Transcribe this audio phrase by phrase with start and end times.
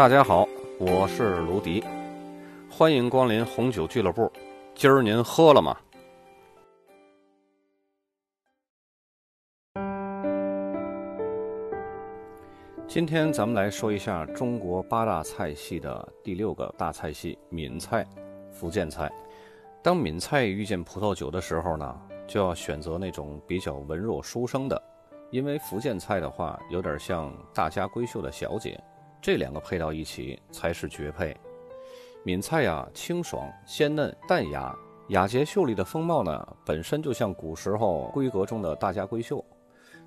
[0.00, 0.48] 大家好，
[0.78, 1.84] 我是卢迪，
[2.70, 4.32] 欢迎光临红酒俱乐部。
[4.74, 5.76] 今儿您喝了吗？
[12.88, 18.06] 今天咱们来说一下中国八大菜系的第六个大菜系——闽菜、
[18.50, 19.12] 福建菜。
[19.82, 24.82] 当闽菜遇见葡萄酒的时候呢，就要选择那种比较文弱书生的，
[25.30, 28.82] 因为福建菜的话有点像大家闺秀的小姐。
[29.20, 31.36] 这两个配到一起才是绝配。
[32.22, 34.74] 闽菜呀，清爽鲜嫩淡雅，
[35.08, 39.44] 雅洁秀丽的风貌呢，本身就像古时候闺阁中的大家闺秀。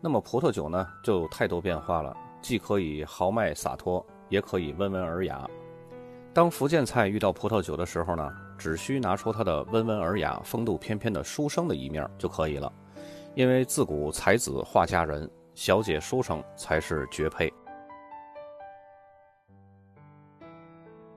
[0.00, 5.48] 那么葡萄酒呢，就有太多变化了，既可以豪迈洒脱，也可以温文尔雅。
[6.32, 12.72] 当福建菜遇到葡萄酒的时候呢，只需拿出它的温文尔雅、风度翩翩的书生的一面就可以了。
[13.34, 17.52] 因为自古才子画佳人，小姐书生才是绝配。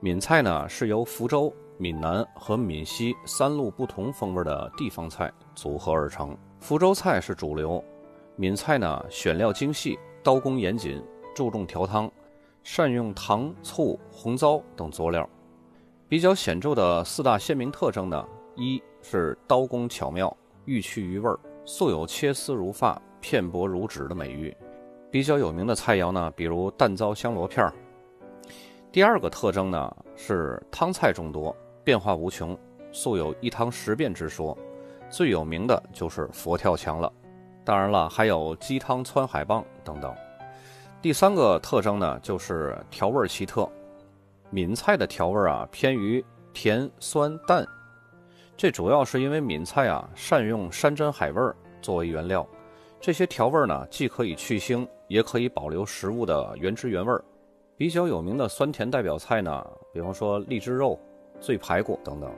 [0.00, 6.36] 闽菜呢是由福州、闽南和闽西三路不同风味的地方菜组合而成。
[6.60, 7.82] 福州菜是主流，
[8.36, 11.02] 闽菜呢选料精细，刀工严谨，
[11.34, 12.10] 注重调汤，
[12.62, 15.26] 善用糖、醋、红糟等佐料。
[16.08, 18.22] 比较显著的四大鲜明特征呢，
[18.54, 20.34] 一是刀工巧妙，
[20.66, 24.54] 欲去于味儿，素有切丝如发、片薄如纸的美誉。
[25.10, 27.72] 比较有名的菜肴呢，比如蛋糟香螺片儿。
[28.92, 32.58] 第二个特征呢是汤菜众多，变化无穷，
[32.92, 34.56] 素有一汤十变之说。
[35.08, 37.12] 最有名的就是佛跳墙了，
[37.64, 40.12] 当然了，还有鸡汤汆海棒等等。
[41.00, 43.70] 第三个特征呢就是调味奇特，
[44.50, 47.64] 闽菜的调味啊偏于甜酸淡，
[48.56, 51.40] 这主要是因为闽菜啊善用山珍海味
[51.80, 52.44] 作为原料，
[52.98, 57.12] 这些调味呢既可以去腥，也可以保留食物的原汁原味。
[57.78, 60.98] 比较有名的酸甜代表菜呢，比方说荔枝肉、
[61.38, 62.32] 醉排骨等等。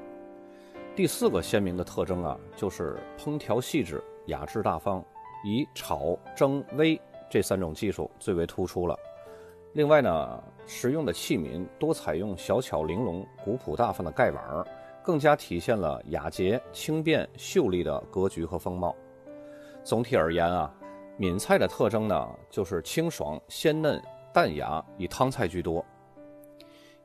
[0.97, 5.05] 第四个鲜明的特征啊，就是烹调细致、雅致大方，
[5.45, 6.99] 以炒、蒸、煨
[7.31, 8.99] 这三种技术最为突出了。
[9.75, 14.67] 另外呢，使用的器皿多采用小巧玲珑、古朴大方的盖碗，
[15.05, 18.93] 更加体现了雅洁、轻便、秀丽的格局和风貌。
[19.85, 20.75] 总体而言啊，
[21.17, 24.03] 闽菜的特征呢，就是清爽、鲜嫩。
[24.33, 25.85] 淡雅，以汤菜居多。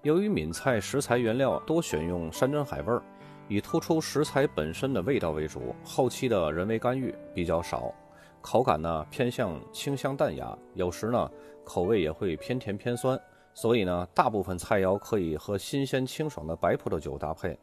[0.01, 3.01] 由于闽菜食材原料多选用山珍海味儿，
[3.47, 7.93] 以突出食材本身的味道为主，后期的人为干预比较少。
[8.41, 11.31] 口感呢偏向清香淡雅，有时呢
[11.63, 13.19] 口味也会偏甜偏酸。
[13.55, 17.55] 所以呢，大部分菜肴可以和新鲜清爽的白葡萄酒搭配。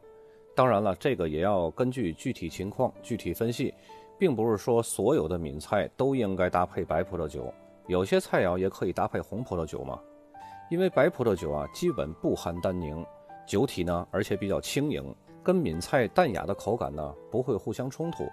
[0.55, 3.73] 当然了，这个也要根据具体情况具体分析，
[4.17, 7.53] 并不是说所有的闽菜都应该搭配白葡萄酒。
[7.91, 9.99] 有些菜肴也可以搭配红葡萄酒嘛，
[10.69, 13.05] 因为白葡萄酒啊基本不含单宁，
[13.45, 15.13] 酒体呢而且比较轻盈，
[15.43, 18.23] 跟闽菜淡雅的口感呢不会互相冲突，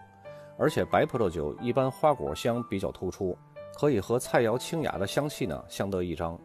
[0.56, 3.36] 而且白葡萄酒一般花果香比较突出，
[3.76, 6.38] 可以和菜肴清雅的香气呢相得益彰。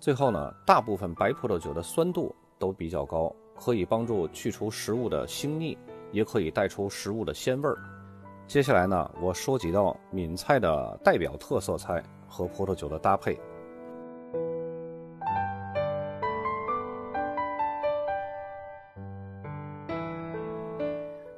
[0.00, 3.30] 最后呢，大部分白葡萄酒的酸度都比较高，
[3.60, 5.76] 可以帮助去除食物的腥腻，
[6.12, 7.76] 也可以带出食物的鲜味儿。
[8.46, 12.02] 接下来呢，我说几道闽菜的代表特色菜。
[12.28, 13.40] 和葡萄酒的搭配。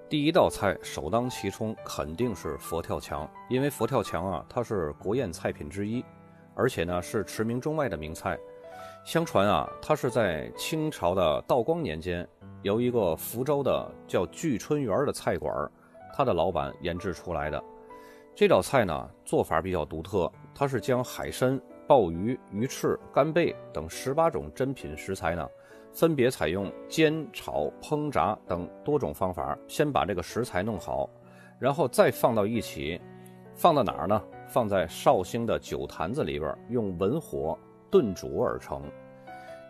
[0.08, 6.04] 第一道菜首当其冲肯定是佛跳墙，因为佛跳墙啊，它是国宴菜品之一，
[6.56, 8.36] 而且呢是驰名中外的名菜。
[9.04, 12.28] 相传啊，它是在清朝的道光年间，
[12.62, 15.70] 由一个福州的叫聚春园的菜馆，
[16.12, 17.62] 他的老板研制出来的。
[18.34, 20.30] 这道菜呢，做法比较独特。
[20.54, 25.48] 它是将海参、鲍鱼、鱼翅、干贝等十八种珍品食材呢，
[25.92, 31.08] 分别采用煎、炒、烹、炸等多种方法，先把这个食材弄好，
[31.58, 33.00] 然后再放到一起，
[33.54, 34.22] 放到哪儿呢？
[34.48, 37.56] 放在绍兴的酒坛子里边，用文火
[37.90, 38.82] 炖煮而成。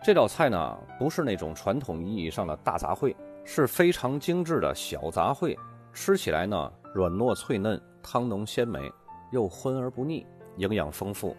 [0.02, 3.14] 这道菜呢，不是那种传统意义上的大杂烩，
[3.44, 5.56] 是非常精致的小杂烩，
[5.92, 8.92] 吃起来呢，软糯脆嫩，汤浓鲜美，
[9.30, 10.26] 又荤而不腻。
[10.56, 11.34] 营养丰富，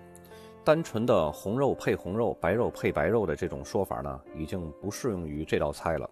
[0.63, 6.09] 单纯的红肉配红肉、白肉配白肉的这种说法呢，已经不适用于这道菜了，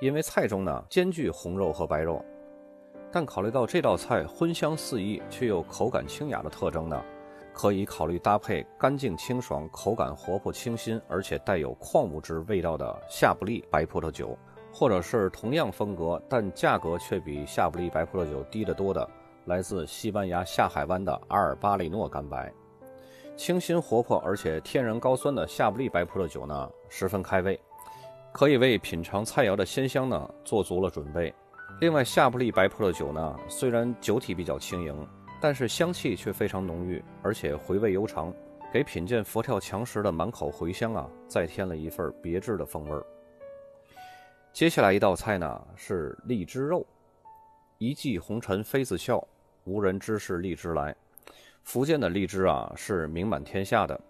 [0.00, 2.24] 因为菜中呢兼具红肉和白肉。
[3.12, 7.00] 但考虑到这道菜荤香四溢却又口感清雅的特征呢，
[7.52, 14.36] 可以考虑搭配干净清爽、口感活泼清新，而且带有矿物质味道的夏布利白葡萄酒，
[14.72, 19.08] 或者是同样风格但价格却比夏布利白葡萄酒低得多的。
[19.48, 22.52] 来自西班牙下海湾的阿尔巴里诺干白，
[23.34, 27.58] 清新活泼而且天然高酸的夏布利白葡萄酒呢，十分开胃，
[28.30, 31.34] 可以为品尝菜肴的鲜香呢做足了准备。
[31.80, 35.08] 另外，夏布利白葡萄酒呢，虽然酒体比较轻盈，
[35.40, 38.30] 但是香气却非常浓郁，而且回味悠长，
[38.70, 43.02] 给品鉴佛跳墙时的满口回香啊，再添了一份别致的风味儿。
[44.52, 46.84] 接下来一道菜呢是荔枝肉，
[47.78, 49.22] 一骑红尘妃子笑，
[49.68, 50.96] 无人知是荔枝来。
[51.62, 54.00] 福建的荔枝啊是名满天下的，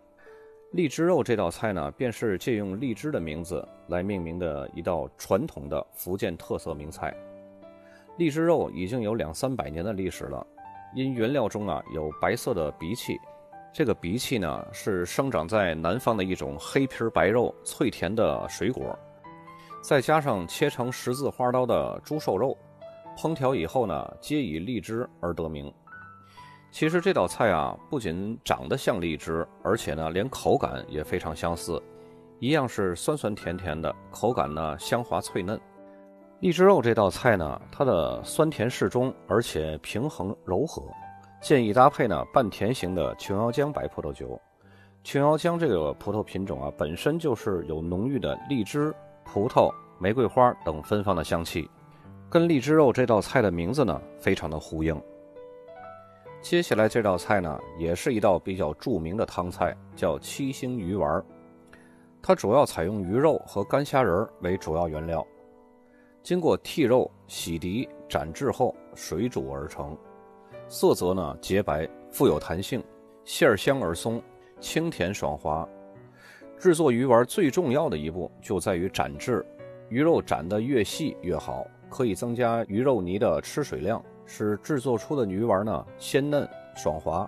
[0.70, 7.12] 荔枝肉这道菜呢，便是借用荔枝的名字来命名的一道传统的福建特色名菜。
[8.16, 10.46] 荔枝肉已经有两三百年的历史了，
[10.94, 13.18] 因原料中啊有白色的荸荠，
[13.72, 18.96] 这个荸荠呢是生长在南方的一种黑皮白肉、脆甜的水果，
[19.82, 22.56] 再加上切成十字花刀的猪瘦肉，
[23.18, 25.72] 烹调以后呢，皆以荔枝而得名。
[26.70, 31.82] 其实这道菜啊，不仅长得像荔枝，而且呢，连口感也非常相似，
[32.38, 35.60] 一样是酸酸甜甜的，口感呢香滑脆嫩。
[36.38, 40.80] 荔枝肉这道菜呢，它的酸甜适中，而且平衡柔和，
[41.40, 44.40] 建议搭配呢半甜型的琼瑶浆白葡萄酒。
[45.02, 48.94] 琼瑶浆这个葡萄品种啊，本身就是有浓郁的荔枝、
[49.24, 51.68] 葡萄、玫瑰花等芬芳的香气，
[52.30, 55.00] 跟荔枝肉这道菜的名字呢，非常的呼应。
[56.42, 61.24] 接下来这道菜呢，也是一道比较著名的汤菜，叫七星鱼丸。
[62.20, 65.26] 它主要采用鱼肉和干虾仁为主要原料，
[66.22, 69.96] 经过剔肉、洗涤、斩制后水煮而成，
[70.68, 72.84] 色泽呢洁白，富有弹性，
[73.24, 74.22] 馅儿香而松，
[74.60, 75.66] 清甜爽滑。
[76.58, 79.46] 制作鱼丸最重要的一步就在于斩制，
[79.88, 84.02] 鱼肉斩得越细越好，可以增加鱼肉泥的吃水量。
[84.30, 86.46] 使制作出的鱼丸呢鲜嫩
[86.76, 87.26] 爽滑，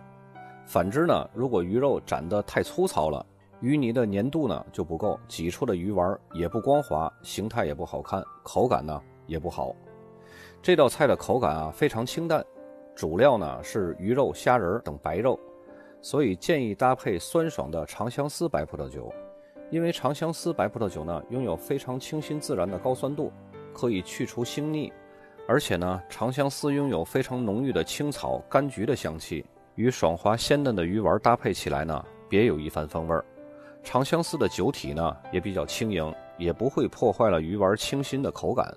[0.66, 3.24] 反之呢，如果鱼肉斩得太粗糙了，
[3.60, 9.74] 鱼泥的粘度呢就不够，挤出的鱼丸也不光滑，形态也不好看，口感呢也不好。
[10.60, 12.44] 这道菜的口感啊非常清淡，
[12.94, 15.40] 主料呢是鱼肉、虾仁等白肉，
[16.02, 19.10] 所以建议搭配酸爽的长相思白葡萄酒，
[19.70, 23.32] 因为长相思白葡萄酒呢拥有非常清新自然的高酸度，
[23.80, 24.92] 可以去除腥腻。
[25.48, 29.44] 而且呢，长相思拥有非常浓郁的青草、柑橘的香气，
[29.74, 33.24] 与爽滑鲜嫩的鱼丸搭配起来呢，别有一番风味儿。
[33.82, 38.72] 长相思的酒体呢也比较轻盈，也不会破坏了鱼丸清新的口感。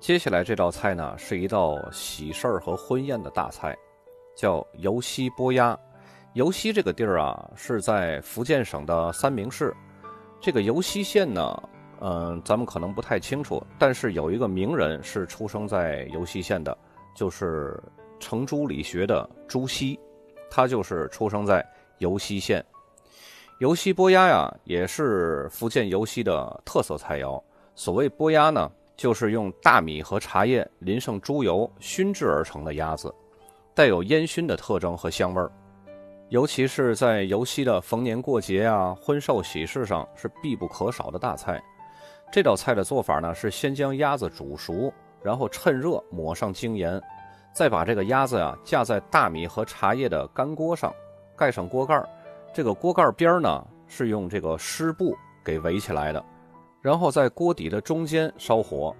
[0.00, 3.76] 接下来这道菜呢是一道喜事儿和婚宴的大菜，
[4.36, 5.78] 叫油溪波鸭。
[6.32, 9.74] 油溪这个地儿啊是在福建省的三明市，
[10.40, 11.62] 这个油溪县呢。
[12.04, 16.76] 嗯，咱们可能不太清楚，但是有一个名人是出生在尤溪县的，
[17.14, 17.80] 就是
[18.18, 19.96] 程朱理学的朱熹，
[20.50, 21.64] 他就是出生在
[21.98, 22.64] 尤溪县。
[23.60, 27.40] 尤溪剥鸭呀，也是福建尤溪的特色菜肴。
[27.76, 33.14] 所谓剥鸭呢，就是用大米和茶叶淋上猪油熏制而成的鸭子，
[33.74, 35.48] 带有烟熏的特征和香味儿。
[36.30, 41.62] 尤其是在尤溪的逢年过节啊、婚寿喜事上，是必不可少的大菜。
[42.32, 44.90] 这道菜的做法呢，是先将鸭子煮熟，
[45.22, 46.98] 然后趁热抹上精盐，
[47.52, 50.90] 再把这个鸭子呀架在大米和茶叶的干锅上，
[51.36, 52.08] 盖上锅盖儿
[52.50, 56.24] 这个锅盖边呢是用这个湿布给围起来的，
[56.80, 58.96] 然后在锅底的中间烧火，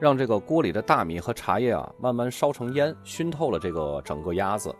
[0.00, 4.74] 让这个锅里的大米和茶叶啊慢慢烧成烟，熏透了这个整个鸭子。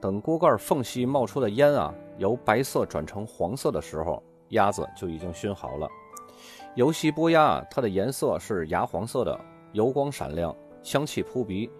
[0.00, 5.86] 等锅盖缝隙冒出的烟啊由白色转成黄色的时候，鸭子就已经熏好了。
[6.76, 9.40] 油溪剥鸭，它的颜色是牙黄色的，
[9.72, 11.70] 油光闪亮，香气扑鼻，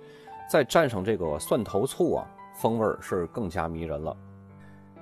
[0.50, 4.16] 再蘸上这个蒜头醋啊，风味是更加迷人了。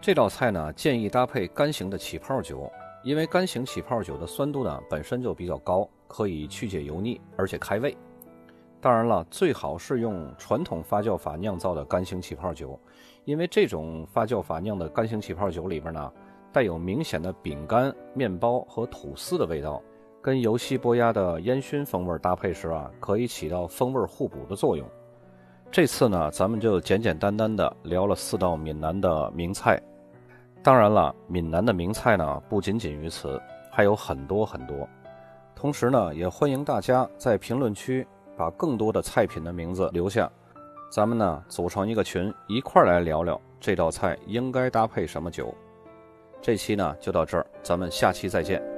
[0.01, 2.69] 这道菜呢，建议搭配干型的起泡酒，
[3.05, 7.97] 因为干型起泡酒的酸度呢本身就比较高，可以去解油腻，而且开胃。
[8.81, 12.77] 当然了，最好是用传统发酵法酿造的干型起泡酒，
[13.25, 16.13] 因为这种发酵法酿的干型起泡酒里边呢。
[16.55, 19.83] 带有明显的饼干、面包和吐司的味道，
[20.23, 24.87] 跟油西波鸭的烟熏风味搭配时啊，可以起到风味互补的作用。
[25.69, 29.83] 这次呢，咱们就简简单单的聊了四道闽南的名菜。
[30.63, 34.89] 当然了，闽南的名菜呢不仅仅于此，还有很多很多。
[35.57, 38.07] 同时呢，也欢迎大家在评论区
[38.37, 40.31] 把更多的菜品的名字留下，
[40.89, 45.53] 咱们呢组成一个群，一块儿来聊聊这道菜应该搭配什么酒。
[46.45, 48.74] 这期呢就到这儿，咱们下期再见。